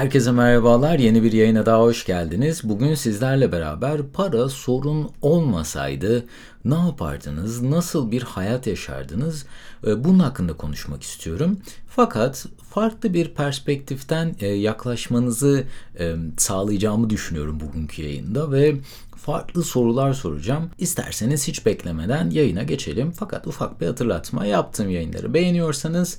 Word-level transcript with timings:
Herkese 0.00 0.32
merhabalar. 0.32 0.98
Yeni 0.98 1.22
bir 1.22 1.32
yayına 1.32 1.66
daha 1.66 1.80
hoş 1.80 2.04
geldiniz. 2.04 2.60
Bugün 2.64 2.94
sizlerle 2.94 3.52
beraber 3.52 4.02
para 4.12 4.48
sorun 4.48 5.10
olmasaydı 5.22 6.24
ne 6.64 6.74
yapardınız? 6.74 7.62
Nasıl 7.62 8.10
bir 8.10 8.22
hayat 8.22 8.66
yaşardınız? 8.66 9.46
Ee, 9.86 10.04
bunun 10.04 10.18
hakkında 10.18 10.52
konuşmak 10.52 11.02
istiyorum. 11.02 11.58
Fakat 11.88 12.46
farklı 12.70 13.14
bir 13.14 13.34
perspektiften 13.34 14.34
e, 14.40 14.46
yaklaşmanızı 14.46 15.64
e, 15.98 16.14
sağlayacağımı 16.36 17.10
düşünüyorum 17.10 17.60
bugünkü 17.60 18.02
yayında 18.02 18.52
ve 18.52 18.76
farklı 19.16 19.64
sorular 19.64 20.12
soracağım. 20.12 20.70
İsterseniz 20.78 21.48
hiç 21.48 21.66
beklemeden 21.66 22.30
yayına 22.30 22.62
geçelim. 22.62 23.10
Fakat 23.10 23.46
ufak 23.46 23.80
bir 23.80 23.86
hatırlatma 23.86 24.46
yaptığım 24.46 24.90
yayınları 24.90 25.34
beğeniyorsanız 25.34 26.18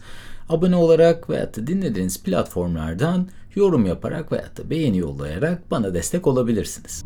abone 0.52 0.76
olarak 0.76 1.30
veya 1.30 1.56
da 1.56 1.68
dinlediğiniz 1.68 2.24
platformlardan 2.24 3.28
yorum 3.56 3.86
yaparak 3.86 4.32
veya 4.32 4.58
da 4.58 4.70
beğeni 4.70 4.98
yollayarak 4.98 5.72
bana 5.72 5.94
destek 5.94 6.28
olabilirsiniz. 6.28 7.04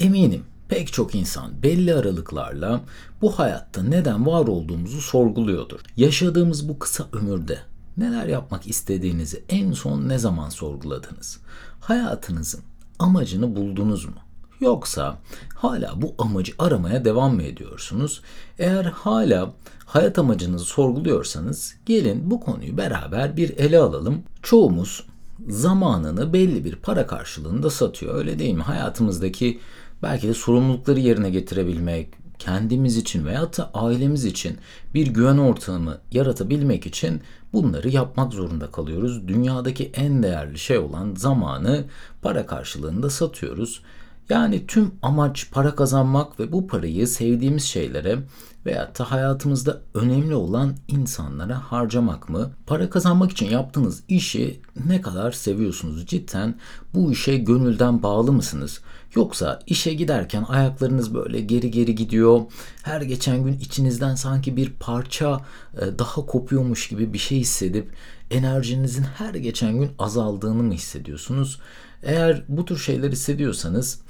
Eminim 0.00 0.44
pek 0.68 0.92
çok 0.92 1.14
insan 1.14 1.62
belli 1.62 1.94
aralıklarla 1.94 2.80
bu 3.22 3.38
hayatta 3.38 3.82
neden 3.82 4.26
var 4.26 4.46
olduğumuzu 4.46 5.00
sorguluyordur. 5.00 5.80
Yaşadığımız 5.96 6.68
bu 6.68 6.78
kısa 6.78 7.06
ömürde 7.12 7.58
neler 7.96 8.26
yapmak 8.26 8.66
istediğinizi 8.66 9.44
en 9.48 9.72
son 9.72 10.08
ne 10.08 10.18
zaman 10.18 10.48
sorguladınız? 10.48 11.40
Hayatınızın 11.80 12.60
amacını 12.98 13.56
buldunuz 13.56 14.04
mu? 14.04 14.29
Yoksa 14.60 15.18
hala 15.54 16.02
bu 16.02 16.14
amacı 16.18 16.52
aramaya 16.58 17.04
devam 17.04 17.34
mı 17.34 17.42
ediyorsunuz? 17.42 18.20
Eğer 18.58 18.84
hala 18.84 19.52
hayat 19.86 20.18
amacınızı 20.18 20.64
sorguluyorsanız 20.64 21.74
gelin 21.86 22.30
bu 22.30 22.40
konuyu 22.40 22.76
beraber 22.76 23.36
bir 23.36 23.58
ele 23.58 23.78
alalım. 23.78 24.22
Çoğumuz 24.42 25.06
zamanını 25.48 26.32
belli 26.32 26.64
bir 26.64 26.76
para 26.76 27.06
karşılığında 27.06 27.70
satıyor 27.70 28.14
öyle 28.14 28.38
değil 28.38 28.54
mi? 28.54 28.62
Hayatımızdaki 28.62 29.60
belki 30.02 30.28
de 30.28 30.34
sorumlulukları 30.34 31.00
yerine 31.00 31.30
getirebilmek, 31.30 32.08
kendimiz 32.38 32.96
için 32.96 33.26
veya 33.26 33.42
da 33.42 33.70
ailemiz 33.74 34.24
için 34.24 34.58
bir 34.94 35.06
güven 35.06 35.38
ortamı 35.38 35.98
yaratabilmek 36.12 36.86
için 36.86 37.20
bunları 37.52 37.88
yapmak 37.88 38.32
zorunda 38.32 38.70
kalıyoruz. 38.70 39.28
Dünyadaki 39.28 39.90
en 39.94 40.22
değerli 40.22 40.58
şey 40.58 40.78
olan 40.78 41.14
zamanı 41.14 41.84
para 42.22 42.46
karşılığında 42.46 43.10
satıyoruz. 43.10 43.82
Yani 44.30 44.66
tüm 44.66 44.92
amaç 45.02 45.50
para 45.50 45.74
kazanmak 45.74 46.40
ve 46.40 46.52
bu 46.52 46.66
parayı 46.66 47.08
sevdiğimiz 47.08 47.64
şeylere 47.64 48.18
veya 48.66 48.92
da 48.98 49.10
hayatımızda 49.10 49.80
önemli 49.94 50.34
olan 50.34 50.76
insanlara 50.88 51.72
harcamak 51.72 52.28
mı? 52.28 52.50
Para 52.66 52.90
kazanmak 52.90 53.30
için 53.30 53.50
yaptığınız 53.50 54.02
işi 54.08 54.60
ne 54.86 55.00
kadar 55.00 55.32
seviyorsunuz? 55.32 56.06
Cidden 56.06 56.54
bu 56.94 57.12
işe 57.12 57.36
gönülden 57.36 58.02
bağlı 58.02 58.32
mısınız? 58.32 58.80
Yoksa 59.14 59.60
işe 59.66 59.94
giderken 59.94 60.44
ayaklarınız 60.48 61.14
böyle 61.14 61.40
geri 61.40 61.70
geri 61.70 61.94
gidiyor. 61.94 62.40
Her 62.82 63.00
geçen 63.00 63.44
gün 63.44 63.58
içinizden 63.58 64.14
sanki 64.14 64.56
bir 64.56 64.70
parça 64.70 65.40
e, 65.80 65.98
daha 65.98 66.26
kopuyormuş 66.26 66.88
gibi 66.88 67.12
bir 67.12 67.18
şey 67.18 67.38
hissedip 67.38 67.92
enerjinizin 68.30 69.02
her 69.02 69.34
geçen 69.34 69.78
gün 69.78 69.90
azaldığını 69.98 70.62
mı 70.62 70.72
hissediyorsunuz? 70.72 71.60
Eğer 72.02 72.44
bu 72.48 72.64
tür 72.64 72.78
şeyler 72.78 73.12
hissediyorsanız 73.12 74.00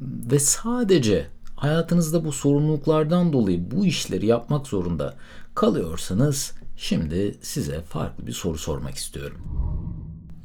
ve 0.00 0.38
sadece 0.38 1.26
hayatınızda 1.56 2.24
bu 2.24 2.32
sorumluluklardan 2.32 3.32
dolayı 3.32 3.70
bu 3.70 3.86
işleri 3.86 4.26
yapmak 4.26 4.66
zorunda 4.66 5.14
kalıyorsanız 5.54 6.52
şimdi 6.76 7.38
size 7.42 7.82
farklı 7.82 8.26
bir 8.26 8.32
soru 8.32 8.58
sormak 8.58 8.94
istiyorum. 8.94 9.40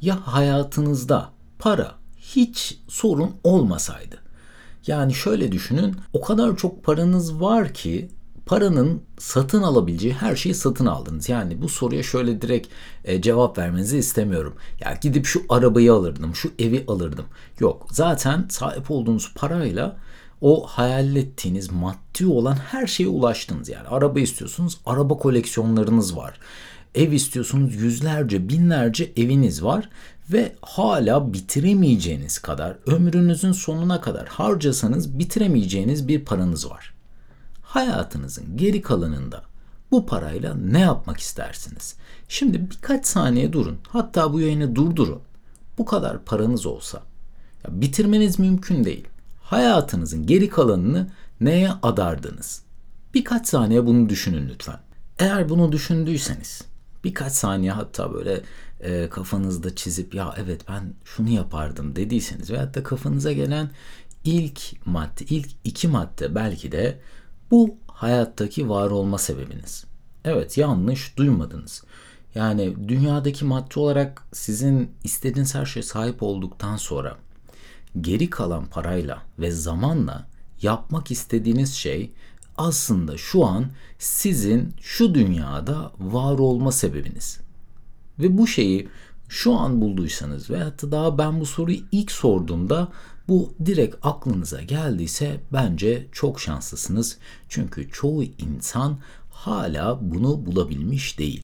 Ya 0.00 0.26
hayatınızda 0.26 1.30
para 1.58 1.94
hiç 2.16 2.78
sorun 2.88 3.30
olmasaydı? 3.44 4.16
Yani 4.86 5.14
şöyle 5.14 5.52
düşünün, 5.52 5.96
o 6.12 6.20
kadar 6.20 6.56
çok 6.56 6.84
paranız 6.84 7.40
var 7.40 7.74
ki 7.74 8.08
paranın 8.46 9.02
satın 9.18 9.62
alabileceği 9.62 10.14
her 10.14 10.36
şeyi 10.36 10.54
satın 10.54 10.86
aldınız. 10.86 11.28
Yani 11.28 11.62
bu 11.62 11.68
soruya 11.68 12.02
şöyle 12.02 12.42
direkt 12.42 12.68
e, 13.04 13.22
cevap 13.22 13.58
vermenizi 13.58 13.98
istemiyorum. 13.98 14.54
Ya 14.80 14.98
gidip 15.00 15.26
şu 15.26 15.42
arabayı 15.48 15.92
alırdım, 15.92 16.34
şu 16.34 16.50
evi 16.58 16.84
alırdım. 16.88 17.24
Yok. 17.60 17.86
Zaten 17.90 18.46
sahip 18.48 18.90
olduğunuz 18.90 19.32
parayla 19.34 19.96
o 20.40 20.66
hayal 20.66 21.16
ettiğiniz 21.16 21.72
maddi 21.72 22.26
olan 22.26 22.54
her 22.54 22.86
şeye 22.86 23.08
ulaştınız. 23.08 23.68
Yani 23.68 23.88
araba 23.88 24.20
istiyorsunuz, 24.20 24.78
araba 24.86 25.16
koleksiyonlarınız 25.16 26.16
var. 26.16 26.38
Ev 26.94 27.12
istiyorsunuz, 27.12 27.74
yüzlerce, 27.74 28.48
binlerce 28.48 29.12
eviniz 29.16 29.64
var 29.64 29.88
ve 30.32 30.52
hala 30.62 31.32
bitiremeyeceğiniz 31.32 32.38
kadar 32.38 32.76
ömrünüzün 32.86 33.52
sonuna 33.52 34.00
kadar 34.00 34.26
harcasanız 34.28 35.18
bitiremeyeceğiniz 35.18 36.08
bir 36.08 36.24
paranız 36.24 36.70
var 36.70 36.93
hayatınızın 37.74 38.56
geri 38.56 38.82
kalanında 38.82 39.42
bu 39.90 40.06
parayla 40.06 40.54
ne 40.54 40.80
yapmak 40.80 41.20
istersiniz? 41.20 41.96
Şimdi 42.28 42.70
birkaç 42.70 43.06
saniye 43.06 43.52
durun. 43.52 43.78
Hatta 43.88 44.32
bu 44.32 44.40
yayını 44.40 44.76
durdurun. 44.76 45.20
Bu 45.78 45.84
kadar 45.84 46.24
paranız 46.24 46.66
olsa 46.66 47.02
ya 47.64 47.80
bitirmeniz 47.80 48.38
mümkün 48.38 48.84
değil. 48.84 49.08
Hayatınızın 49.42 50.26
geri 50.26 50.48
kalanını 50.48 51.10
neye 51.40 51.70
adardınız? 51.82 52.62
Birkaç 53.14 53.48
saniye 53.48 53.86
bunu 53.86 54.08
düşünün 54.08 54.48
lütfen. 54.48 54.78
Eğer 55.18 55.48
bunu 55.48 55.72
düşündüyseniz 55.72 56.62
birkaç 57.04 57.32
saniye 57.32 57.72
hatta 57.72 58.14
böyle 58.14 58.40
e, 58.80 59.08
kafanızda 59.08 59.74
çizip 59.74 60.14
ya 60.14 60.34
evet 60.38 60.60
ben 60.68 60.94
şunu 61.04 61.28
yapardım 61.28 61.96
dediyseniz 61.96 62.50
veyahut 62.50 62.74
da 62.74 62.82
kafanıza 62.82 63.32
gelen 63.32 63.70
ilk 64.24 64.86
madde, 64.86 65.24
ilk 65.24 65.48
iki 65.64 65.88
madde 65.88 66.34
belki 66.34 66.72
de 66.72 66.98
bu 67.50 67.76
hayattaki 67.86 68.68
var 68.68 68.90
olma 68.90 69.18
sebebiniz. 69.18 69.84
Evet 70.24 70.58
yanlış 70.58 71.16
duymadınız. 71.16 71.84
Yani 72.34 72.88
dünyadaki 72.88 73.44
madde 73.44 73.80
olarak 73.80 74.22
sizin 74.32 74.90
istediğiniz 75.04 75.54
her 75.54 75.66
şeye 75.66 75.82
sahip 75.82 76.22
olduktan 76.22 76.76
sonra 76.76 77.16
geri 78.00 78.30
kalan 78.30 78.66
parayla 78.66 79.22
ve 79.38 79.50
zamanla 79.50 80.26
yapmak 80.62 81.10
istediğiniz 81.10 81.74
şey 81.74 82.12
aslında 82.56 83.16
şu 83.16 83.44
an 83.44 83.66
sizin 83.98 84.74
şu 84.80 85.14
dünyada 85.14 85.92
var 85.98 86.38
olma 86.38 86.72
sebebiniz. 86.72 87.40
Ve 88.18 88.38
bu 88.38 88.46
şeyi 88.46 88.88
şu 89.28 89.54
an 89.54 89.80
bulduysanız 89.80 90.50
veyahut 90.50 90.82
da 90.82 90.92
daha 90.92 91.18
ben 91.18 91.40
bu 91.40 91.46
soruyu 91.46 91.78
ilk 91.92 92.12
sorduğumda 92.12 92.88
bu 93.28 93.54
direkt 93.66 93.96
aklınıza 94.02 94.62
geldiyse 94.62 95.40
bence 95.52 96.06
çok 96.12 96.40
şanslısınız. 96.40 97.18
Çünkü 97.48 97.90
çoğu 97.90 98.22
insan 98.22 98.98
hala 99.30 99.98
bunu 100.02 100.46
bulabilmiş 100.46 101.18
değil. 101.18 101.42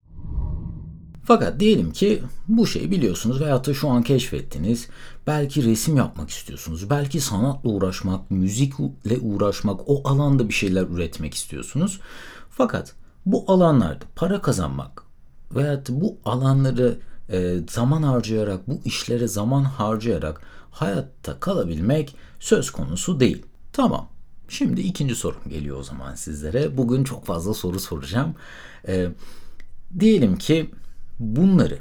Fakat 1.25 1.61
diyelim 1.61 1.93
ki 1.93 2.23
bu 2.49 2.67
şeyi 2.67 2.91
biliyorsunuz 2.91 3.41
veyahut 3.41 3.67
da 3.67 3.75
şu 3.75 3.89
an 3.89 4.03
keşfettiniz. 4.03 4.89
Belki 5.27 5.65
resim 5.65 5.97
yapmak 5.97 6.31
istiyorsunuz. 6.31 6.91
Belki 6.91 7.21
sanatla 7.21 7.71
uğraşmak, 7.71 8.31
müzikle 8.31 9.19
uğraşmak, 9.21 9.81
o 9.87 10.09
alanda 10.09 10.49
bir 10.49 10.55
şeyler 10.55 10.83
üretmek 10.83 11.35
istiyorsunuz. 11.35 12.01
Fakat 12.51 12.95
bu 13.27 13.45
alanlarda 13.49 14.05
para 14.17 14.41
kazanmak 14.41 15.03
veyahut 15.55 15.89
bu 15.91 16.17
alanları 16.25 16.99
e, 17.29 17.57
zaman 17.71 18.03
harcayarak, 18.03 18.69
bu 18.69 18.81
işlere 18.85 19.29
zaman 19.29 19.65
harcayarak 19.65 20.41
hayatta 20.71 21.41
kalabilmek 21.41 22.17
söz 22.41 22.71
konusu 22.71 23.21
değil. 23.21 23.43
Tamam. 23.73 24.09
Şimdi 24.49 24.81
ikinci 24.81 25.15
sorum 25.15 25.43
geliyor 25.49 25.79
o 25.79 25.83
zaman 25.83 26.15
sizlere. 26.15 26.77
Bugün 26.77 27.05
çok 27.05 27.27
fazla 27.27 27.55
soru 27.55 27.81
soracağım. 27.81 28.35
E, 28.89 29.09
diyelim 30.01 30.37
ki 30.37 30.71
bunları 31.19 31.79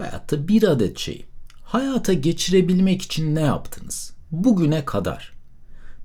veyahut 0.00 0.30
da 0.30 0.48
bir 0.48 0.62
adet 0.62 0.98
şeyi 0.98 1.26
hayata 1.64 2.12
geçirebilmek 2.12 3.02
için 3.02 3.34
ne 3.34 3.40
yaptınız? 3.40 4.14
Bugüne 4.30 4.84
kadar 4.84 5.32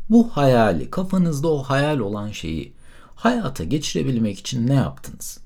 bu 0.10 0.30
hayali, 0.30 0.92
kafanızda 0.92 1.48
o 1.48 1.63
hayal 1.63 2.00
olan 2.00 2.31
şeyi 2.31 2.74
hayata 3.16 3.63
geçirebilmek 3.63 4.40
için 4.40 4.68
ne 4.68 4.74
yaptınız? 4.74 5.40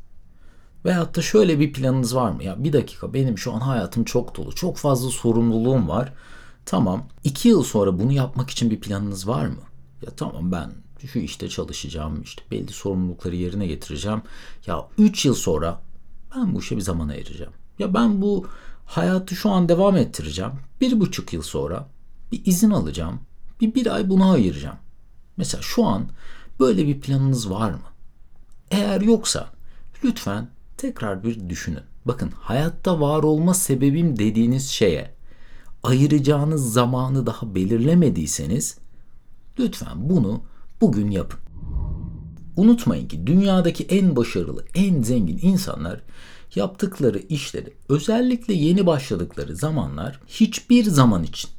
Veyahut 0.86 1.16
da 1.16 1.22
şöyle 1.22 1.60
bir 1.60 1.74
planınız 1.74 2.16
var 2.16 2.32
mı? 2.32 2.44
Ya 2.44 2.64
bir 2.64 2.74
dakika 2.74 3.14
benim 3.14 3.38
şu 3.38 3.54
an 3.54 3.60
hayatım 3.60 4.04
çok 4.04 4.38
dolu. 4.38 4.56
Çok 4.56 4.78
fazla 4.78 5.10
sorumluluğum 5.10 5.88
var. 5.88 6.14
Tamam. 6.72 7.04
iki 7.24 7.50
yıl 7.50 7.64
sonra 7.64 8.00
bunu 8.00 8.12
yapmak 8.12 8.50
için 8.50 8.70
bir 8.70 8.80
planınız 8.80 9.28
var 9.28 9.46
mı? 9.46 9.62
Ya 10.02 10.10
tamam 10.18 10.52
ben 10.52 10.72
şu 11.08 11.20
işte 11.20 11.50
çalışacağım, 11.50 12.22
işte 12.22 12.42
belli 12.52 12.72
sorumlulukları 12.74 13.36
yerine 13.36 13.68
getireceğim. 13.68 14.22
Ya 14.68 14.88
üç 14.98 15.26
yıl 15.26 15.34
sonra 15.34 15.82
ben 16.36 16.56
bu 16.56 16.60
işe 16.60 16.78
bir 16.78 16.82
zaman 16.82 17.10
ayıracağım. 17.10 17.54
Ya 17.80 17.94
ben 17.94 18.22
bu 18.22 18.48
hayatı 18.86 19.36
şu 19.36 19.50
an 19.50 19.70
devam 19.70 19.98
ettireceğim. 19.98 20.52
Bir 20.82 21.00
buçuk 21.00 21.34
yıl 21.34 21.42
sonra 21.42 21.88
bir 22.32 22.46
izin 22.46 22.72
alacağım. 22.72 23.20
Bir 23.62 23.76
bir 23.76 23.96
ay 23.96 24.10
buna 24.10 24.32
ayıracağım. 24.32 24.78
Mesela 25.38 25.62
şu 25.62 25.86
an 25.86 26.10
böyle 26.60 26.88
bir 26.88 27.02
planınız 27.02 27.50
var 27.50 27.72
mı? 27.72 27.90
Eğer 28.72 29.02
yoksa 29.02 29.50
lütfen 30.04 30.48
tekrar 30.78 31.24
bir 31.24 31.50
düşünün. 31.50 31.84
Bakın 32.06 32.32
hayatta 32.40 33.00
var 33.00 33.24
olma 33.24 33.54
sebebim 33.54 34.20
dediğiniz 34.20 34.70
şeye 34.70 35.21
ayıracağınız 35.84 36.74
zamanı 36.74 37.26
daha 37.26 37.56
belirlemediyseniz 37.56 38.78
lütfen 39.60 40.10
bunu 40.10 40.42
bugün 40.82 41.12
yapın. 41.12 41.40
Unutmayın 42.56 43.08
ki 43.08 43.28
dünyadaki 43.28 43.84
en 43.84 44.16
başarılı, 44.16 44.66
en 44.76 45.02
zengin 45.02 45.40
insanlar 45.42 46.02
yaptıkları 46.56 47.20
işleri 47.20 47.74
özellikle 47.90 48.54
yeni 48.54 48.86
başladıkları 48.86 49.56
zamanlar 49.56 50.20
hiçbir 50.28 50.84
zaman 50.84 51.24
için 51.24 51.50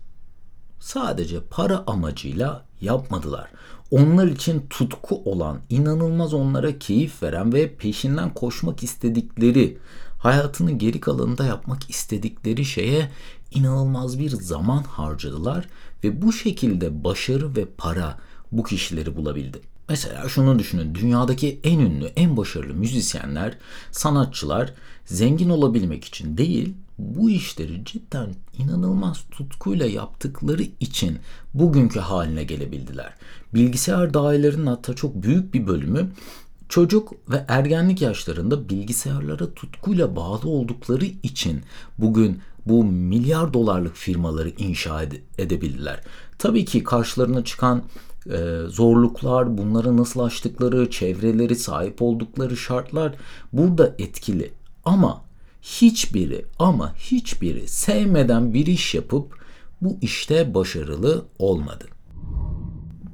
sadece 0.80 1.40
para 1.40 1.84
amacıyla 1.86 2.64
yapmadılar. 2.80 3.50
Onlar 3.90 4.26
için 4.26 4.66
tutku 4.70 5.22
olan, 5.24 5.58
inanılmaz 5.70 6.34
onlara 6.34 6.78
keyif 6.78 7.22
veren 7.22 7.52
ve 7.52 7.74
peşinden 7.76 8.34
koşmak 8.34 8.82
istedikleri, 8.82 9.78
hayatının 10.18 10.78
geri 10.78 11.00
kalanında 11.00 11.44
yapmak 11.44 11.90
istedikleri 11.90 12.64
şeye 12.64 13.10
inanılmaz 13.54 14.18
bir 14.18 14.30
zaman 14.30 14.82
harcadılar 14.82 15.68
ve 16.04 16.22
bu 16.22 16.32
şekilde 16.32 17.04
başarı 17.04 17.56
ve 17.56 17.64
para 17.78 18.18
bu 18.52 18.62
kişileri 18.62 19.16
bulabildi. 19.16 19.60
Mesela 19.88 20.28
şunu 20.28 20.58
düşünün. 20.58 20.94
Dünyadaki 20.94 21.60
en 21.64 21.78
ünlü, 21.78 22.04
en 22.04 22.36
başarılı 22.36 22.74
müzisyenler, 22.74 23.58
sanatçılar 23.90 24.74
zengin 25.04 25.48
olabilmek 25.48 26.04
için 26.04 26.36
değil, 26.38 26.74
bu 26.98 27.30
işleri 27.30 27.84
cidden 27.84 28.28
inanılmaz 28.58 29.24
tutkuyla 29.30 29.86
yaptıkları 29.86 30.62
için 30.80 31.18
bugünkü 31.54 32.00
haline 32.00 32.44
gelebildiler. 32.44 33.14
Bilgisayar 33.54 34.14
dahilerinin 34.14 34.66
hatta 34.66 34.94
çok 34.94 35.22
büyük 35.22 35.54
bir 35.54 35.66
bölümü 35.66 36.10
çocuk 36.68 37.12
ve 37.30 37.44
ergenlik 37.48 38.02
yaşlarında 38.02 38.68
bilgisayarlara 38.68 39.54
tutkuyla 39.54 40.16
bağlı 40.16 40.48
oldukları 40.48 41.04
için 41.04 41.60
bugün 41.98 42.40
bu 42.66 42.84
milyar 42.84 43.54
dolarlık 43.54 43.96
firmaları 43.96 44.48
inşa 44.48 45.02
ede- 45.02 45.20
edebildiler. 45.38 46.00
Tabii 46.38 46.64
ki 46.64 46.84
karşılarına 46.84 47.44
çıkan 47.44 47.82
e, 48.26 48.38
zorluklar, 48.68 49.58
bunları 49.58 49.96
nasıl 49.96 50.20
aştıkları, 50.20 50.90
çevreleri, 50.90 51.56
sahip 51.56 52.02
oldukları 52.02 52.56
şartlar 52.56 53.14
burada 53.52 53.94
etkili. 53.98 54.50
Ama 54.84 55.24
hiçbiri 55.62 56.44
ama 56.58 56.94
hiçbiri 56.96 57.68
sevmeden 57.68 58.54
bir 58.54 58.66
iş 58.66 58.94
yapıp 58.94 59.42
bu 59.80 59.96
işte 60.02 60.54
başarılı 60.54 61.24
olmadı. 61.38 61.84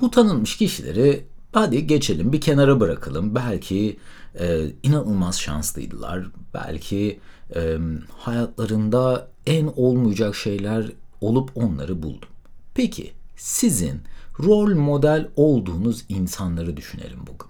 Bu 0.00 0.10
tanınmış 0.10 0.56
kişileri 0.56 1.24
hadi 1.52 1.86
geçelim 1.86 2.32
bir 2.32 2.40
kenara 2.40 2.80
bırakalım. 2.80 3.34
Belki 3.34 3.96
e, 4.40 4.66
inanılmaz 4.82 5.40
şanslıydılar. 5.40 6.26
Belki 6.54 7.20
e, 7.56 7.78
hayatlarında 8.18 9.28
en 9.46 9.72
olmayacak 9.76 10.36
şeyler 10.36 10.92
olup 11.20 11.50
onları 11.54 12.02
buldu. 12.02 12.26
Peki 12.74 13.12
sizin 13.36 14.00
rol 14.40 14.74
model 14.74 15.28
olduğunuz 15.36 16.04
insanları 16.08 16.76
düşünelim 16.76 17.20
bugün. 17.20 17.48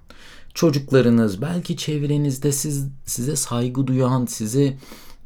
Çocuklarınız, 0.55 1.43
belki 1.43 1.77
çevrenizde 1.77 2.53
siz 2.53 2.87
size 3.07 3.37
saygı 3.37 3.87
duyan, 3.87 4.27
sizi 4.27 4.77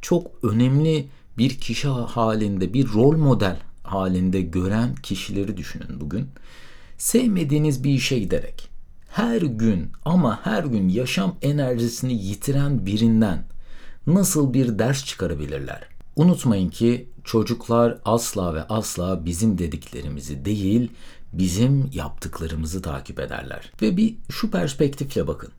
çok 0.01 0.31
önemli 0.43 1.09
bir 1.39 1.59
kişi 1.59 1.89
halinde, 1.89 2.75
bir 2.75 2.93
rol 2.93 3.17
model 3.17 3.57
halinde 3.83 4.41
gören 4.41 4.95
kişileri 4.95 5.57
düşünün 5.57 6.01
bugün. 6.01 6.29
Sevmediğiniz 6.99 7.85
bir 7.85 7.91
işe 7.91 8.19
giderek 8.19 8.72
her 9.13 9.43
gün 9.43 9.93
ama 10.05 10.41
her 10.45 10.65
gün 10.65 10.89
yaşam 10.89 11.37
enerjisini 11.43 12.13
yitiren 12.13 12.87
birinden 12.87 13.45
nasıl 14.07 14.55
bir 14.55 14.79
ders 14.79 15.05
çıkarabilirler? 15.05 15.83
Unutmayın 16.17 16.69
ki 16.69 17.09
çocuklar 17.25 17.99
asla 18.05 18.55
ve 18.55 18.63
asla 18.63 19.25
bizim 19.25 19.59
dediklerimizi 19.59 20.45
değil, 20.45 20.91
bizim 21.33 21.91
yaptıklarımızı 21.93 22.83
takip 22.83 23.21
ederler. 23.21 23.73
Ve 23.83 23.97
bir 23.97 24.17
şu 24.31 24.51
perspektifle 24.51 25.27
bakın. 25.27 25.51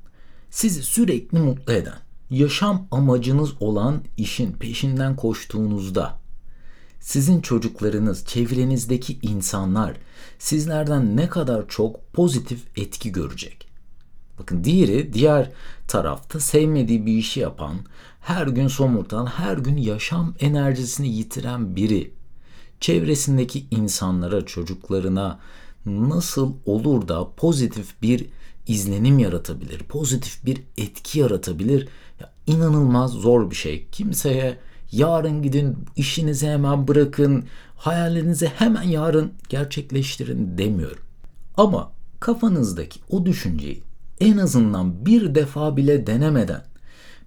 Sizi 0.50 0.84
sürekli 0.84 1.40
mutlu 1.40 1.74
eden, 1.74 2.00
yaşam 2.30 2.88
amacınız 2.92 3.50
olan 3.60 4.04
işin 4.18 4.52
peşinden 4.52 5.16
koştuğunuzda 5.16 6.23
sizin 7.04 7.42
çocuklarınız, 7.42 8.26
çevrenizdeki 8.26 9.20
insanlar 9.22 9.98
sizlerden 10.40 11.18
ne 11.18 11.30
kadar 11.30 11.68
çok 11.68 12.14
pozitif 12.14 12.78
etki 12.78 13.12
görecek. 13.12 13.68
Bakın 14.40 14.64
diğeri 14.64 15.14
diğer 15.14 15.52
tarafta 15.88 16.40
sevmediği 16.40 17.06
bir 17.06 17.14
işi 17.14 17.40
yapan, 17.40 17.76
her 18.22 18.48
gün 18.48 18.68
somurtan, 18.68 19.26
her 19.26 19.58
gün 19.58 19.78
yaşam 19.78 20.36
enerjisini 20.40 21.08
yitiren 21.08 21.76
biri 21.76 22.14
çevresindeki 22.80 23.66
insanlara, 23.72 24.46
çocuklarına 24.46 25.40
nasıl 25.86 26.54
olur 26.66 27.08
da 27.08 27.28
pozitif 27.38 28.02
bir 28.02 28.26
izlenim 28.68 29.20
yaratabilir, 29.20 29.80
pozitif 29.80 30.46
bir 30.46 30.64
etki 30.78 31.20
yaratabilir? 31.20 31.88
Ya, 32.20 32.34
inanılmaz 32.48 33.12
zor 33.12 33.52
bir 33.52 33.56
şey. 33.56 33.88
Kimseye 33.92 34.58
yarın 34.94 35.42
gidin, 35.42 35.78
işinizi 35.96 36.48
hemen 36.48 36.88
bırakın, 36.88 37.46
hayallerinizi 37.76 38.48
hemen 38.48 38.84
yarın 38.84 39.34
gerçekleştirin 39.50 40.58
demiyorum. 40.58 41.04
Ama 41.58 41.92
kafanızdaki 42.20 43.00
o 43.10 43.26
düşünceyi 43.26 43.84
en 44.20 44.38
azından 44.38 45.06
bir 45.06 45.36
defa 45.36 45.78
bile 45.78 46.08
denemeden, 46.08 46.66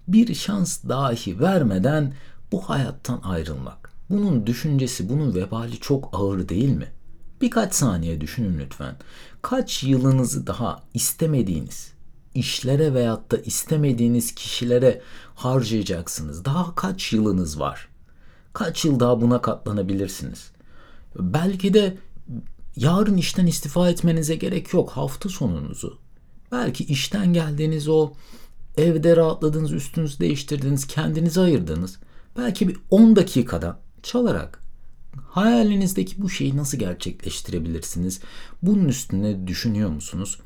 bir 0.07 0.33
şans 0.35 0.83
dahi 0.83 1.39
vermeden 1.39 2.13
bu 2.51 2.61
hayattan 2.69 3.21
ayrılmak. 3.23 3.91
Bunun 4.09 4.47
düşüncesi, 4.47 5.09
bunun 5.09 5.35
vebali 5.35 5.79
çok 5.79 6.09
ağır 6.13 6.49
değil 6.49 6.69
mi? 6.69 6.87
Birkaç 7.41 7.73
saniye 7.73 8.21
düşünün 8.21 8.59
lütfen. 8.59 8.95
Kaç 9.41 9.83
yılınızı 9.83 10.47
daha 10.47 10.83
istemediğiniz 10.93 11.96
işlere 12.37 12.93
veyahut 12.93 13.31
da 13.31 13.37
istemediğiniz 13.37 14.35
kişilere 14.35 15.01
harcayacaksınız? 15.35 16.45
Daha 16.45 16.75
kaç 16.75 17.13
yılınız 17.13 17.59
var? 17.59 17.87
Kaç 18.53 18.85
yıl 18.85 18.99
daha 18.99 19.21
buna 19.21 19.41
katlanabilirsiniz? 19.41 20.51
Belki 21.19 21.73
de 21.73 21.97
yarın 22.75 23.17
işten 23.17 23.45
istifa 23.45 23.89
etmenize 23.89 24.35
gerek 24.35 24.73
yok. 24.73 24.89
Hafta 24.89 25.29
sonunuzu. 25.29 25.99
Belki 26.51 26.83
işten 26.83 27.33
geldiğiniz 27.33 27.87
o 27.87 28.11
evde 28.77 29.15
rahatladınız, 29.15 29.71
üstünüzü 29.73 30.19
değiştirdiniz, 30.19 30.87
kendinizi 30.87 31.41
ayırdınız. 31.41 31.99
Belki 32.37 32.67
bir 32.67 32.77
10 32.89 33.15
dakikada 33.15 33.79
çalarak 34.03 34.67
hayalinizdeki 35.29 36.21
bu 36.21 36.29
şeyi 36.29 36.57
nasıl 36.57 36.77
gerçekleştirebilirsiniz? 36.77 38.21
Bunun 38.61 38.87
üstüne 38.87 39.47
düşünüyor 39.47 39.89
musunuz? 39.89 40.39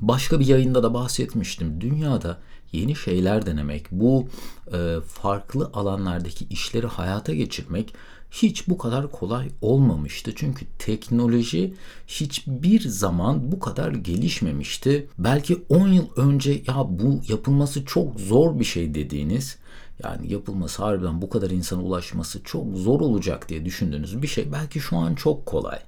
Başka 0.00 0.40
bir 0.40 0.46
yayında 0.46 0.82
da 0.82 0.94
bahsetmiştim. 0.94 1.80
Dünyada 1.80 2.38
yeni 2.72 2.96
şeyler 2.96 3.46
denemek, 3.46 3.86
bu 3.90 4.28
e, 4.72 4.96
farklı 5.06 5.70
alanlardaki 5.74 6.44
işleri 6.44 6.86
hayata 6.86 7.34
geçirmek 7.34 7.94
hiç 8.30 8.68
bu 8.68 8.78
kadar 8.78 9.10
kolay 9.10 9.48
olmamıştı. 9.60 10.32
Çünkü 10.36 10.66
teknoloji 10.78 11.74
hiçbir 12.06 12.80
zaman 12.80 13.52
bu 13.52 13.60
kadar 13.60 13.92
gelişmemişti. 13.92 15.08
Belki 15.18 15.64
10 15.68 15.88
yıl 15.88 16.06
önce 16.16 16.52
ya 16.52 16.86
bu 16.88 17.20
yapılması 17.28 17.84
çok 17.84 18.20
zor 18.20 18.58
bir 18.60 18.64
şey 18.64 18.94
dediğiniz 18.94 19.56
yani 20.04 20.32
yapılması 20.32 20.82
harbiden 20.82 21.22
bu 21.22 21.30
kadar 21.30 21.50
insana 21.50 21.82
ulaşması 21.82 22.44
çok 22.44 22.76
zor 22.76 23.00
olacak 23.00 23.48
diye 23.48 23.64
düşündüğünüz 23.64 24.22
bir 24.22 24.28
şey 24.28 24.52
belki 24.52 24.80
şu 24.80 24.96
an 24.96 25.14
çok 25.14 25.46
kolay. 25.46 25.78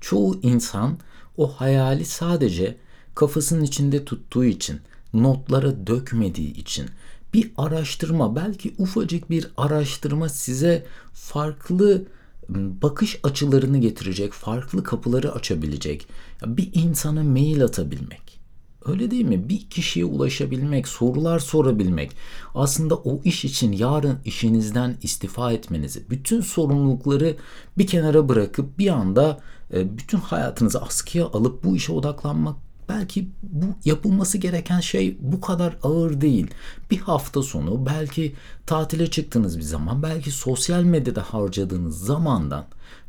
Çoğu 0.00 0.40
insan 0.42 0.98
o 1.36 1.48
hayali 1.48 2.04
sadece 2.04 2.76
kafasının 3.16 3.64
içinde 3.64 4.04
tuttuğu 4.04 4.44
için, 4.44 4.80
notlara 5.14 5.86
dökmediği 5.86 6.54
için 6.54 6.86
bir 7.34 7.50
araştırma, 7.56 8.36
belki 8.36 8.74
ufacık 8.78 9.30
bir 9.30 9.50
araştırma 9.56 10.28
size 10.28 10.86
farklı 11.12 12.04
bakış 12.48 13.20
açılarını 13.22 13.78
getirecek, 13.78 14.32
farklı 14.32 14.84
kapıları 14.84 15.32
açabilecek. 15.32 16.08
Bir 16.46 16.70
insana 16.74 17.22
mail 17.24 17.64
atabilmek. 17.64 18.40
Öyle 18.84 19.10
değil 19.10 19.24
mi? 19.24 19.48
Bir 19.48 19.70
kişiye 19.70 20.04
ulaşabilmek, 20.04 20.88
sorular 20.88 21.38
sorabilmek. 21.38 22.10
Aslında 22.54 22.96
o 22.96 23.20
iş 23.24 23.44
için 23.44 23.72
yarın 23.72 24.18
işinizden 24.24 24.96
istifa 25.02 25.52
etmenizi, 25.52 26.10
bütün 26.10 26.40
sorumlulukları 26.40 27.36
bir 27.78 27.86
kenara 27.86 28.28
bırakıp 28.28 28.78
bir 28.78 28.88
anda 28.88 29.40
bütün 29.72 30.18
hayatınızı 30.18 30.82
askıya 30.82 31.26
alıp 31.26 31.64
bu 31.64 31.76
işe 31.76 31.92
odaklanmak 31.92 32.65
belki 32.88 33.28
bu 33.42 33.64
yapılması 33.84 34.38
gereken 34.38 34.80
şey 34.80 35.18
bu 35.20 35.40
kadar 35.40 35.76
ağır 35.82 36.20
değil. 36.20 36.50
Bir 36.90 36.98
hafta 36.98 37.42
sonu 37.42 37.86
belki 37.86 38.34
tatile 38.66 39.10
çıktığınız 39.10 39.58
bir 39.58 39.62
zaman 39.62 40.02
belki 40.02 40.30
sosyal 40.30 40.82
medyada 40.82 41.22
harcadığınız 41.22 41.98
zamandan 41.98 42.64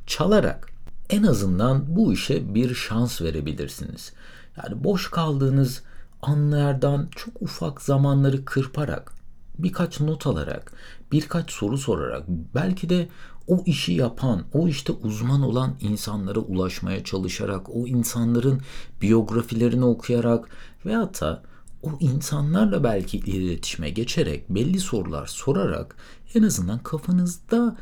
çalarak 0.08 0.70
en 1.10 1.24
azından 1.24 1.96
bu 1.96 2.14
işe 2.14 2.56
bir 2.56 2.76
şans 2.76 3.22
verebilirsiniz. 3.22 4.14
Yani 4.58 4.84
boş 4.84 5.12
kaldığınız 5.12 5.82
anlardan 6.22 7.10
çok 7.16 7.42
ufak 7.42 7.82
zamanları 7.82 8.46
kırparak 8.46 9.17
birkaç 9.60 10.00
not 10.00 10.28
alarak, 10.28 10.74
birkaç 11.12 11.52
soru 11.52 11.78
sorarak, 11.78 12.24
belki 12.56 12.90
de 12.90 13.10
o 13.48 13.64
işi 13.66 13.94
yapan, 13.94 14.46
o 14.54 14.68
işte 14.68 14.94
uzman 14.94 15.42
olan 15.42 15.76
insanlara 15.80 16.40
ulaşmaya 16.40 17.04
çalışarak, 17.04 17.70
o 17.70 17.88
insanların 17.88 18.62
biyografilerini 19.02 19.86
okuyarak 19.86 20.50
veyahut 20.86 21.22
da 21.22 21.44
o 21.84 21.90
insanlarla 22.00 22.84
belki 22.84 23.18
iletişime 23.18 23.90
geçerek, 23.90 24.50
belli 24.50 24.80
sorular 24.80 25.28
sorarak 25.28 25.96
en 26.36 26.44
azından 26.44 26.80
kafanızda 26.80 27.78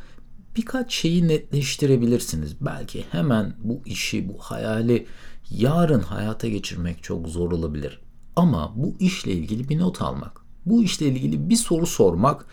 birkaç 0.56 0.94
şeyi 0.94 1.28
netleştirebilirsiniz. 1.28 2.56
Belki 2.60 3.04
hemen 3.10 3.54
bu 3.58 3.80
işi, 3.86 4.28
bu 4.28 4.38
hayali 4.38 5.06
yarın 5.50 6.00
hayata 6.00 6.48
geçirmek 6.48 7.02
çok 7.02 7.28
zor 7.28 7.52
olabilir. 7.52 8.00
Ama 8.36 8.72
bu 8.76 8.94
işle 9.00 9.32
ilgili 9.32 9.68
bir 9.68 9.78
not 9.78 10.02
almak, 10.02 10.40
bu 10.66 10.82
işle 10.82 11.06
ilgili 11.06 11.50
bir 11.50 11.56
soru 11.56 11.86
sormak 11.86 12.46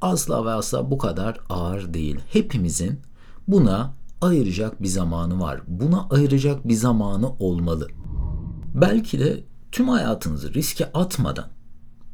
asla 0.00 0.44
ve 0.44 0.50
asla 0.50 0.90
bu 0.90 0.98
kadar 0.98 1.40
ağır 1.48 1.94
değil. 1.94 2.18
Hepimizin 2.32 3.00
buna 3.48 3.94
ayıracak 4.20 4.82
bir 4.82 4.88
zamanı 4.88 5.40
var. 5.40 5.60
Buna 5.66 6.08
ayıracak 6.10 6.68
bir 6.68 6.74
zamanı 6.74 7.28
olmalı. 7.28 7.88
Belki 8.74 9.18
de 9.18 9.44
tüm 9.72 9.88
hayatınızı 9.88 10.54
riske 10.54 10.92
atmadan 10.92 11.46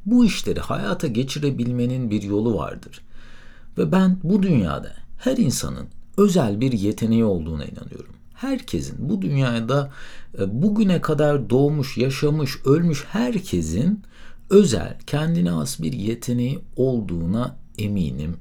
bu 0.06 0.24
işleri 0.24 0.60
hayata 0.60 1.06
geçirebilmenin 1.06 2.10
bir 2.10 2.22
yolu 2.22 2.54
vardır. 2.54 3.00
Ve 3.78 3.92
ben 3.92 4.18
bu 4.22 4.42
dünyada 4.42 4.92
her 5.18 5.36
insanın 5.36 5.88
özel 6.16 6.60
bir 6.60 6.72
yeteneği 6.72 7.24
olduğuna 7.24 7.64
inanıyorum. 7.64 8.14
Herkesin 8.34 9.08
bu 9.08 9.22
dünyada 9.22 9.90
e, 10.38 10.62
bugüne 10.62 11.00
kadar 11.00 11.50
doğmuş, 11.50 11.98
yaşamış, 11.98 12.58
ölmüş 12.64 13.04
herkesin 13.08 14.02
özel, 14.50 14.98
kendine 15.06 15.50
has 15.50 15.80
bir 15.80 15.92
yeteneği 15.92 16.58
olduğuna 16.76 17.56
eminim. 17.78 18.36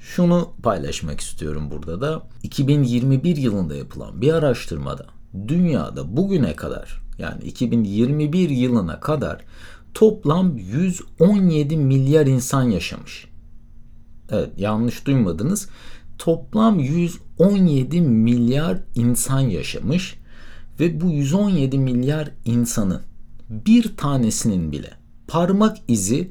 Şunu 0.00 0.52
paylaşmak 0.62 1.20
istiyorum 1.20 1.70
burada 1.70 2.00
da. 2.00 2.22
2021 2.42 3.36
yılında 3.36 3.74
yapılan 3.74 4.20
bir 4.20 4.32
araştırmada 4.32 5.06
dünyada 5.48 6.16
bugüne 6.16 6.56
kadar 6.56 7.02
yani 7.18 7.44
2021 7.44 8.50
yılına 8.50 9.00
kadar 9.00 9.44
toplam 9.94 10.56
117 10.58 11.76
milyar 11.76 12.26
insan 12.26 12.62
yaşamış. 12.62 13.26
Evet 14.30 14.50
yanlış 14.56 15.06
duymadınız. 15.06 15.68
Toplam 16.18 16.78
117 16.80 18.00
milyar 18.00 18.78
insan 18.94 19.40
yaşamış 19.40 20.16
ve 20.80 21.00
bu 21.00 21.10
117 21.10 21.78
milyar 21.78 22.30
insanın 22.44 23.00
bir 23.48 23.96
tanesinin 23.96 24.72
bile 24.72 24.99
parmak 25.30 25.76
izi 25.88 26.30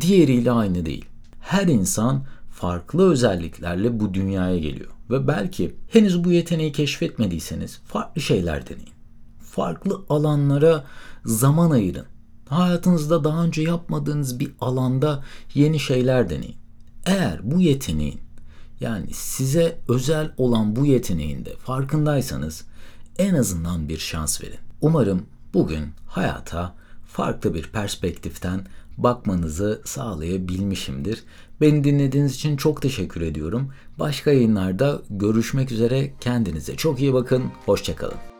diğeriyle 0.00 0.50
aynı 0.50 0.86
değil. 0.86 1.04
Her 1.40 1.66
insan 1.66 2.24
farklı 2.50 3.10
özelliklerle 3.10 4.00
bu 4.00 4.14
dünyaya 4.14 4.58
geliyor 4.58 4.90
ve 5.10 5.28
belki 5.28 5.76
henüz 5.88 6.24
bu 6.24 6.32
yeteneği 6.32 6.72
keşfetmediyseniz 6.72 7.80
farklı 7.84 8.20
şeyler 8.20 8.68
deneyin. 8.68 8.92
Farklı 9.40 10.00
alanlara 10.08 10.84
zaman 11.24 11.70
ayırın. 11.70 12.06
Hayatınızda 12.48 13.24
daha 13.24 13.44
önce 13.44 13.62
yapmadığınız 13.62 14.40
bir 14.40 14.52
alanda 14.60 15.24
yeni 15.54 15.78
şeyler 15.78 16.30
deneyin. 16.30 16.56
Eğer 17.06 17.40
bu 17.42 17.60
yeteneğin 17.60 18.20
yani 18.80 19.06
size 19.12 19.78
özel 19.88 20.32
olan 20.36 20.76
bu 20.76 20.86
yeteneğinde 20.86 21.56
farkındaysanız 21.56 22.64
en 23.18 23.34
azından 23.34 23.88
bir 23.88 23.98
şans 23.98 24.42
verin. 24.42 24.60
Umarım 24.80 25.22
bugün 25.54 25.88
hayata 26.06 26.81
farklı 27.12 27.54
bir 27.54 27.62
perspektiften 27.62 28.60
bakmanızı 28.98 29.82
sağlayabilmişimdir. 29.84 31.24
Beni 31.60 31.84
dinlediğiniz 31.84 32.34
için 32.34 32.56
çok 32.56 32.82
teşekkür 32.82 33.20
ediyorum. 33.20 33.72
Başka 33.98 34.30
yayınlarda 34.32 35.02
görüşmek 35.10 35.72
üzere. 35.72 36.12
Kendinize 36.20 36.76
çok 36.76 37.00
iyi 37.00 37.14
bakın. 37.14 37.44
Hoşçakalın. 37.66 38.31